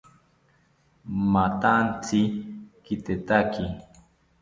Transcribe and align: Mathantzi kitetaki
Mathantzi 1.31 2.21
kitetaki 2.83 3.65